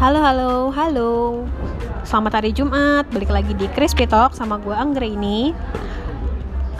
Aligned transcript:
Halo, 0.00 0.24
halo, 0.24 0.72
halo. 0.72 1.44
Selamat 2.08 2.40
hari 2.40 2.56
Jumat. 2.56 3.04
Balik 3.12 3.28
lagi 3.28 3.52
di 3.52 3.68
Crispy 3.68 4.08
Talk 4.08 4.32
sama 4.32 4.56
gue 4.56 4.72
Anggra 4.72 5.04
ini. 5.04 5.52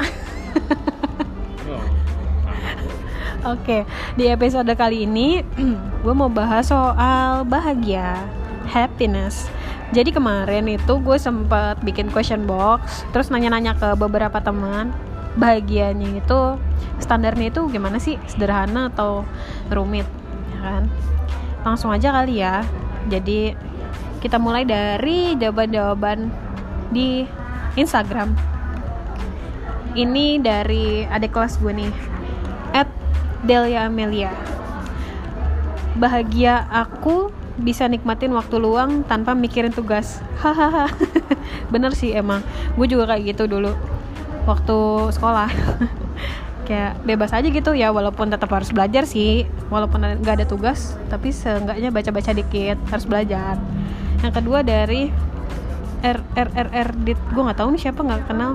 Oke, 3.52 3.84
di 4.16 4.24
episode 4.24 4.72
kali 4.72 5.04
ini 5.04 5.44
gue 6.00 6.14
mau 6.16 6.32
bahas 6.32 6.72
soal 6.72 7.44
bahagia, 7.44 8.24
happiness. 8.64 9.52
Jadi 9.92 10.16
kemarin 10.16 10.64
itu 10.72 10.96
gue 10.96 11.20
sempat 11.20 11.76
bikin 11.84 12.08
question 12.08 12.48
box, 12.48 13.04
terus 13.12 13.28
nanya-nanya 13.28 13.76
ke 13.76 14.00
beberapa 14.00 14.40
teman, 14.40 14.96
bahagianya 15.36 16.24
itu 16.24 16.56
standarnya 17.04 17.52
itu 17.52 17.68
gimana 17.68 18.00
sih? 18.00 18.16
Sederhana 18.32 18.88
atau 18.88 19.28
rumit? 19.68 20.08
Ya 20.56 20.60
kan? 20.64 20.88
Langsung 21.68 21.92
aja 21.92 22.16
kali 22.16 22.40
ya. 22.40 22.64
Jadi 23.08 23.56
kita 24.20 24.36
mulai 24.36 24.68
dari 24.68 25.32
jawaban-jawaban 25.40 26.28
di 26.92 27.24
Instagram. 27.78 28.36
Ini 29.96 30.38
dari 30.38 31.02
adik 31.08 31.34
kelas 31.34 31.58
gue 31.58 31.72
nih, 31.72 31.92
at 32.76 32.86
Delia 33.42 33.88
Amelia. 33.88 34.30
Bahagia 35.98 36.68
aku 36.70 37.34
bisa 37.60 37.84
nikmatin 37.90 38.32
waktu 38.32 38.56
luang 38.56 39.02
tanpa 39.04 39.34
mikirin 39.34 39.74
tugas. 39.74 40.22
Hahaha. 40.38 40.88
Bener 41.72 41.92
sih 41.92 42.14
emang. 42.14 42.44
Gue 42.78 42.86
juga 42.86 43.10
kayak 43.10 43.34
gitu 43.34 43.50
dulu 43.50 43.74
waktu 44.46 44.78
sekolah. 45.12 45.50
kayak 46.70 47.02
bebas 47.02 47.34
aja 47.34 47.48
gitu 47.50 47.74
ya 47.74 47.90
walaupun 47.90 48.30
tetap 48.30 48.46
harus 48.54 48.70
belajar 48.70 49.02
sih 49.02 49.42
walaupun 49.74 50.22
nggak 50.22 50.34
ada 50.38 50.46
tugas 50.46 50.94
tapi 51.10 51.34
seenggaknya 51.34 51.90
baca-baca 51.90 52.30
dikit 52.30 52.78
harus 52.94 53.10
belajar 53.10 53.58
yang 54.22 54.30
kedua 54.30 54.62
dari 54.62 55.10
R 56.06 56.18
R 56.38 56.48
R 56.54 56.68
R 56.70 56.88
dit 57.02 57.18
gue 57.18 57.42
nggak 57.42 57.58
tahu 57.58 57.74
nih 57.74 57.82
siapa 57.82 58.00
nggak 58.06 58.22
kenal 58.30 58.54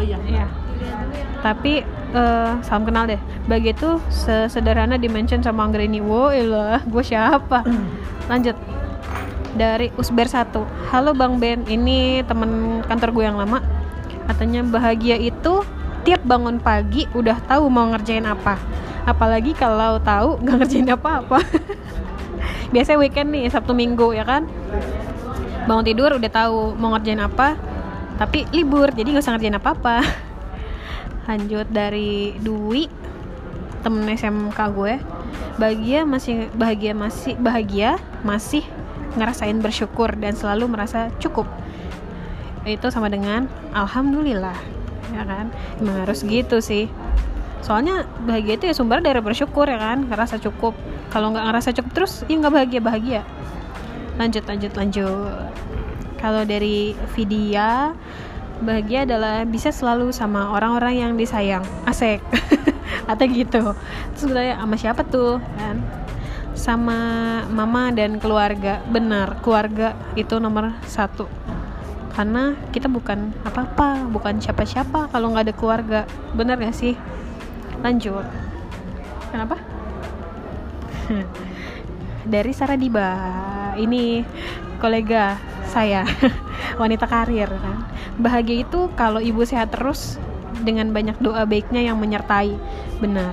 Oh 0.00 0.02
iya. 0.02 0.18
Iya. 0.24 0.46
Tapi 1.44 1.84
eh, 2.16 2.52
salam 2.64 2.88
kenal 2.88 3.04
deh. 3.04 3.20
Begitu 3.44 4.00
sesederhana 4.08 4.96
dimention 5.00 5.44
sama 5.44 5.66
Anggreni. 5.66 6.00
Wow, 6.00 6.32
ilah, 6.32 6.80
gue 6.88 7.04
siapa? 7.04 7.60
Lanjut. 8.32 8.56
Dari 9.50 9.90
Usber 9.98 10.24
1. 10.24 10.56
Halo 10.94 11.10
Bang 11.12 11.42
Ben, 11.42 11.66
ini 11.66 12.22
temen 12.24 12.80
kantor 12.86 13.10
gue 13.12 13.24
yang 13.28 13.36
lama. 13.36 13.60
Katanya 14.30 14.62
bahagia 14.62 15.18
itu 15.18 15.66
tiap 16.06 16.22
bangun 16.24 16.60
pagi 16.60 17.04
udah 17.12 17.38
tahu 17.44 17.68
mau 17.68 17.88
ngerjain 17.92 18.24
apa. 18.24 18.56
Apalagi 19.04 19.56
kalau 19.56 20.00
tahu 20.00 20.36
nggak 20.42 20.56
ngerjain 20.64 20.90
apa-apa. 20.92 21.38
Biasanya 22.72 22.98
weekend 23.02 23.34
nih, 23.34 23.50
Sabtu 23.50 23.74
Minggu 23.74 24.14
ya 24.14 24.22
kan? 24.22 24.46
Bangun 25.66 25.84
tidur 25.84 26.14
udah 26.16 26.30
tahu 26.30 26.78
mau 26.78 26.94
ngerjain 26.94 27.18
apa, 27.18 27.58
tapi 28.20 28.44
libur 28.52 28.92
jadi 28.92 29.16
nggak 29.16 29.24
usah 29.24 29.32
ngerjain 29.32 29.56
apa-apa 29.56 30.04
lanjut 31.32 31.64
dari 31.72 32.36
Dwi 32.36 32.84
temen 33.80 34.04
SMK 34.12 34.58
gue 34.76 35.00
bahagia 35.56 36.04
masih 36.04 36.52
bahagia 36.52 36.92
masih 36.92 37.32
bahagia 37.40 37.96
masih 38.20 38.60
ngerasain 39.16 39.56
bersyukur 39.64 40.12
dan 40.20 40.36
selalu 40.36 40.68
merasa 40.68 41.08
cukup 41.16 41.48
itu 42.68 42.92
sama 42.92 43.08
dengan 43.08 43.48
alhamdulillah 43.72 44.54
ya 45.14 45.24
kan? 45.26 45.50
Emang 45.78 46.06
harus 46.06 46.22
gitu 46.24 46.62
sih. 46.62 46.86
Soalnya 47.60 48.08
bahagia 48.24 48.56
itu 48.56 48.64
ya 48.72 48.74
sumber 48.74 49.04
dari 49.04 49.20
bersyukur 49.20 49.68
ya 49.68 49.78
kan? 49.78 50.08
Ngerasa 50.08 50.40
cukup. 50.40 50.72
Kalau 51.12 51.34
nggak 51.34 51.44
ngerasa 51.50 51.70
cukup 51.76 51.90
terus 51.92 52.24
ya 52.26 52.34
nggak 52.40 52.54
bahagia 52.54 52.80
bahagia. 52.80 53.22
Lanjut 54.16 54.44
lanjut 54.48 54.72
lanjut. 54.76 55.48
Kalau 56.20 56.44
dari 56.44 56.92
Vidya 57.16 57.96
bahagia 58.60 59.08
adalah 59.08 59.48
bisa 59.48 59.72
selalu 59.72 60.12
sama 60.12 60.52
orang-orang 60.52 61.00
yang 61.00 61.12
disayang. 61.16 61.64
Asik. 61.88 62.20
Atau 63.10 63.24
gitu. 63.32 63.72
Terus 64.16 64.22
gue 64.28 64.36
tanya 64.36 64.60
sama 64.60 64.76
siapa 64.76 65.02
tuh 65.08 65.40
kan? 65.56 65.80
Sama 66.52 66.98
mama 67.48 67.88
dan 67.92 68.20
keluarga. 68.20 68.84
Benar 68.88 69.40
keluarga 69.40 69.96
itu 70.16 70.36
nomor 70.36 70.76
satu 70.84 71.24
karena 72.10 72.58
kita 72.74 72.90
bukan 72.90 73.30
apa-apa 73.46 74.10
bukan 74.10 74.42
siapa-siapa 74.42 75.08
kalau 75.10 75.32
nggak 75.32 75.50
ada 75.50 75.54
keluarga. 75.54 76.00
Benar 76.34 76.58
gak 76.58 76.76
sih? 76.76 76.94
Lanjut. 77.80 78.26
Kenapa? 79.30 79.56
Dari 82.34 82.52
Saradiba. 82.52 83.08
Ini 83.78 84.26
kolega 84.82 85.38
saya 85.70 86.02
wanita 86.82 87.06
karir 87.06 87.48
kan? 87.48 87.86
Bahagia 88.18 88.66
itu 88.66 88.90
kalau 88.98 89.22
ibu 89.22 89.46
sehat 89.46 89.72
terus 89.72 90.18
dengan 90.60 90.92
banyak 90.92 91.16
doa 91.22 91.46
baiknya 91.46 91.80
yang 91.80 91.96
menyertai. 91.96 92.58
Benar. 93.00 93.32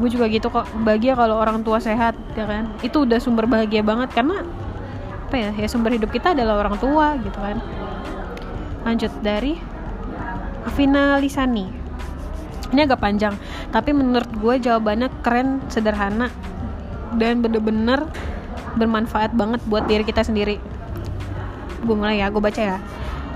Gue 0.00 0.08
juga 0.10 0.26
gitu 0.28 0.48
kok. 0.50 0.66
Bahagia 0.82 1.14
kalau 1.14 1.38
orang 1.38 1.62
tua 1.62 1.78
sehat 1.78 2.16
ya 2.34 2.44
kan? 2.48 2.72
Itu 2.82 3.06
udah 3.06 3.20
sumber 3.22 3.46
bahagia 3.46 3.84
banget 3.84 4.10
karena 4.16 4.42
apa 5.26 5.34
ya 5.34 5.50
ya 5.58 5.66
sumber 5.66 5.90
hidup 5.90 6.14
kita 6.14 6.38
adalah 6.38 6.62
orang 6.62 6.78
tua 6.78 7.18
gitu 7.18 7.34
kan. 7.34 7.58
Lanjut 8.86 9.10
dari 9.26 9.58
Afina 10.62 11.18
Lisani. 11.18 11.66
Ini 12.70 12.86
agak 12.86 13.02
panjang 13.02 13.34
tapi 13.74 13.90
menurut 13.90 14.30
gue 14.38 14.54
jawabannya 14.62 15.10
keren 15.26 15.66
sederhana 15.66 16.30
dan 17.18 17.42
bener-bener 17.42 18.06
bermanfaat 18.78 19.34
banget 19.34 19.58
buat 19.66 19.90
diri 19.90 20.06
kita 20.06 20.22
sendiri. 20.22 20.62
Gue 21.82 21.96
mulai 21.98 22.22
ya 22.22 22.30
gue 22.30 22.38
baca 22.38 22.62
ya. 22.62 22.78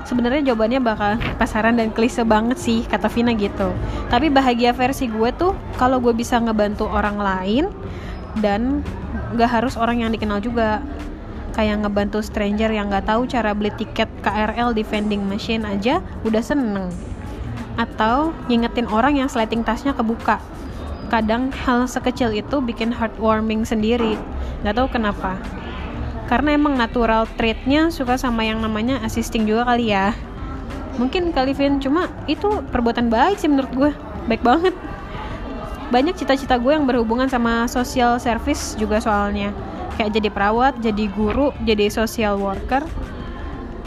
Sebenarnya 0.07 0.43
jawabannya 0.51 0.83
bakal 0.83 1.23
pasaran 1.39 1.79
dan 1.79 1.95
klise 1.95 2.23
banget 2.27 2.59
sih 2.59 2.83
kata 2.87 3.11
Vina 3.11 3.35
gitu. 3.35 3.71
Tapi 4.11 4.31
bahagia 4.31 4.75
versi 4.75 5.07
gue 5.07 5.31
tuh 5.35 5.55
kalau 5.79 5.99
gue 6.03 6.15
bisa 6.15 6.39
ngebantu 6.39 6.87
orang 6.87 7.19
lain 7.19 7.65
dan 8.39 8.83
gak 9.39 9.51
harus 9.51 9.75
orang 9.79 10.03
yang 10.03 10.11
dikenal 10.11 10.43
juga 10.43 10.83
kayak 11.53 11.85
ngebantu 11.85 12.23
stranger 12.23 12.71
yang 12.71 12.91
gak 12.91 13.07
tahu 13.11 13.27
cara 13.27 13.53
beli 13.53 13.75
tiket 13.75 14.09
KRL 14.23 14.73
di 14.73 14.83
vending 14.87 15.23
machine 15.27 15.67
aja 15.67 16.01
udah 16.23 16.43
seneng. 16.43 16.89
Atau 17.77 18.35
ngingetin 18.47 18.89
orang 18.91 19.19
yang 19.19 19.29
sleting 19.31 19.67
tasnya 19.67 19.95
kebuka. 19.95 20.39
Kadang 21.11 21.51
hal 21.51 21.91
sekecil 21.91 22.31
itu 22.33 22.63
bikin 22.63 22.95
heartwarming 22.95 23.67
sendiri. 23.67 24.15
Gak 24.63 24.79
tahu 24.79 24.89
kenapa. 24.91 25.37
Karena 26.31 26.55
emang 26.55 26.79
natural 26.79 27.27
traitnya 27.35 27.91
suka 27.91 28.15
sama 28.15 28.47
yang 28.47 28.63
namanya 28.63 29.03
assisting 29.03 29.51
juga 29.51 29.67
kali 29.67 29.91
ya. 29.91 30.15
Mungkin 30.99 31.35
kali 31.35 31.57
Vin 31.57 31.83
cuma 31.83 32.07
itu 32.31 32.63
perbuatan 32.71 33.11
baik 33.11 33.43
sih 33.43 33.51
menurut 33.51 33.73
gue. 33.75 33.91
Baik 34.31 34.43
banget. 34.47 34.75
Banyak 35.91 36.15
cita-cita 36.15 36.55
gue 36.55 36.71
yang 36.71 36.87
berhubungan 36.87 37.27
sama 37.27 37.67
social 37.67 38.23
service 38.23 38.79
juga 38.79 39.03
soalnya 39.03 39.51
kayak 39.99 40.15
jadi 40.15 40.29
perawat, 40.31 40.79
jadi 40.79 41.05
guru, 41.11 41.55
jadi 41.65 41.91
social 41.91 42.39
worker 42.39 42.85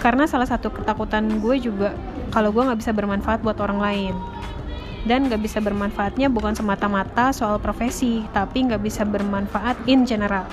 karena 0.04 0.28
salah 0.28 0.44
satu 0.44 0.68
ketakutan 0.68 1.40
gue 1.40 1.56
juga 1.64 1.96
kalau 2.36 2.52
gue 2.52 2.60
nggak 2.60 2.80
bisa 2.84 2.92
bermanfaat 2.92 3.40
buat 3.40 3.56
orang 3.64 3.80
lain 3.80 4.14
dan 5.08 5.32
nggak 5.32 5.40
bisa 5.40 5.64
bermanfaatnya 5.64 6.28
bukan 6.28 6.52
semata-mata 6.52 7.32
soal 7.32 7.56
profesi 7.56 8.20
tapi 8.36 8.68
nggak 8.68 8.84
bisa 8.84 9.08
bermanfaat 9.08 9.80
in 9.88 10.04
general 10.04 10.44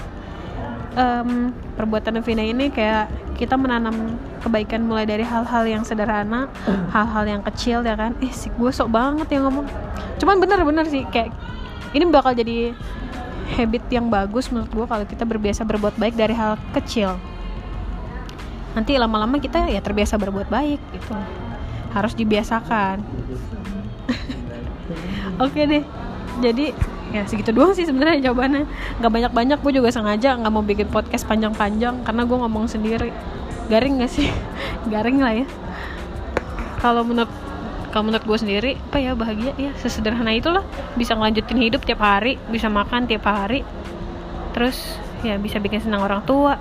um, 0.94 1.50
perbuatan 1.74 2.22
Vina 2.22 2.46
ini 2.46 2.70
kayak 2.70 3.10
kita 3.38 3.56
menanam 3.56 4.20
kebaikan 4.44 4.84
mulai 4.84 5.08
dari 5.08 5.24
hal-hal 5.24 5.64
yang 5.64 5.80
sederhana, 5.80 6.44
hal-hal 6.92 7.24
yang 7.24 7.42
kecil 7.48 7.80
ya 7.80 7.96
kan. 7.96 8.12
Eh, 8.20 8.28
gue 8.32 8.70
sok 8.72 8.92
banget 8.92 9.32
yang 9.32 9.48
ngomong. 9.48 9.64
Cuman 10.20 10.36
bener-bener 10.36 10.84
sih 10.84 11.08
kayak 11.08 11.32
ini 11.96 12.04
bakal 12.12 12.36
jadi 12.36 12.76
habit 13.56 13.84
yang 13.90 14.06
bagus 14.08 14.48
menurut 14.48 14.70
gue 14.70 14.86
kalau 14.86 15.04
kita 15.06 15.24
berbiasa 15.26 15.66
berbuat 15.66 15.98
baik 15.98 16.14
dari 16.14 16.34
hal 16.34 16.56
kecil. 16.76 17.18
Nanti 18.74 18.94
lama-lama 18.94 19.42
kita 19.42 19.66
ya 19.66 19.82
terbiasa 19.82 20.14
berbuat 20.16 20.46
baik 20.46 20.80
gitu. 20.94 21.14
Harus 21.90 22.14
dibiasakan. 22.14 23.02
Oke 25.44 25.66
deh. 25.66 25.84
Jadi 26.38 26.72
ya 27.10 27.26
segitu 27.26 27.50
doang 27.50 27.74
sih 27.74 27.82
sebenarnya 27.82 28.30
jawabannya 28.30 28.70
nggak 29.02 29.10
banyak 29.10 29.32
banyak 29.34 29.58
gue 29.66 29.72
juga 29.82 29.90
sengaja 29.90 30.38
nggak 30.38 30.52
mau 30.54 30.62
bikin 30.62 30.86
podcast 30.94 31.26
panjang 31.26 31.50
panjang 31.50 31.98
karena 32.06 32.22
gue 32.22 32.38
ngomong 32.38 32.70
sendiri 32.70 33.10
garing 33.66 33.98
gak 33.98 34.14
sih 34.14 34.30
garing 34.94 35.18
lah 35.18 35.42
ya 35.42 35.46
kalau 36.78 37.02
menurut 37.02 37.30
kalau 37.90 38.10
menurut 38.10 38.24
gue 38.26 38.38
sendiri 38.38 38.72
apa 38.90 38.98
ya 39.02 39.12
bahagia 39.18 39.52
ya 39.58 39.70
sesederhana 39.78 40.30
itulah 40.34 40.62
bisa 40.94 41.14
ngelanjutin 41.14 41.58
hidup 41.58 41.82
tiap 41.82 42.02
hari 42.02 42.38
bisa 42.48 42.70
makan 42.70 43.06
tiap 43.10 43.26
hari 43.26 43.66
terus 44.54 44.98
ya 45.26 45.36
bisa 45.36 45.58
bikin 45.58 45.82
senang 45.82 46.02
orang 46.02 46.22
tua 46.24 46.58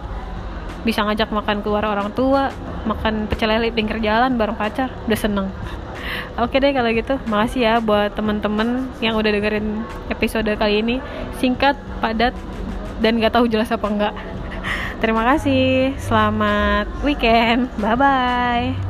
bisa 0.84 1.04
ngajak 1.04 1.30
makan 1.30 1.62
keluar 1.62 1.86
orang 1.86 2.10
tua 2.16 2.50
makan 2.88 3.28
pecel 3.28 3.52
lele 3.52 3.70
pinggir 3.70 4.00
jalan 4.00 4.40
bareng 4.40 4.56
pacar 4.56 4.90
udah 5.06 5.20
seneng 5.20 5.48
Oke 6.42 6.58
deh 6.64 6.72
kalau 6.72 6.90
gitu, 6.96 7.20
makasih 7.28 7.62
ya 7.62 7.74
buat 7.84 8.16
temen-temen 8.16 8.88
yang 9.04 9.20
udah 9.20 9.30
dengerin 9.30 9.84
episode 10.08 10.48
kali 10.56 10.82
ini. 10.82 10.98
Singkat, 11.38 11.76
padat, 12.00 12.34
dan 13.04 13.20
gak 13.20 13.36
tahu 13.36 13.46
jelas 13.52 13.70
apa 13.70 13.88
enggak. 13.88 14.16
Terima 15.04 15.28
kasih. 15.36 15.96
Selamat 16.00 16.88
weekend. 17.04 17.68
Bye 17.78 17.98
bye. 18.00 18.89